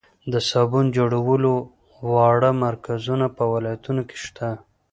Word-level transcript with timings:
د 0.33 0.33
صابون 0.49 0.85
جوړولو 0.97 1.53
واړه 2.11 2.51
مرکزونه 2.65 3.25
په 3.37 3.43
ولایتونو 3.53 4.01
کې 4.09 4.17
شته. 4.25 4.49